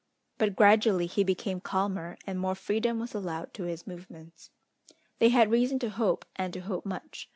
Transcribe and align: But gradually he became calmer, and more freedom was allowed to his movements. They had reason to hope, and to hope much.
But 0.39 0.55
gradually 0.55 1.05
he 1.05 1.23
became 1.23 1.59
calmer, 1.61 2.17
and 2.25 2.39
more 2.39 2.55
freedom 2.55 2.97
was 2.99 3.13
allowed 3.13 3.53
to 3.53 3.65
his 3.65 3.85
movements. 3.85 4.49
They 5.19 5.29
had 5.29 5.51
reason 5.51 5.77
to 5.77 5.91
hope, 5.91 6.25
and 6.37 6.51
to 6.53 6.61
hope 6.61 6.87
much. 6.87 7.29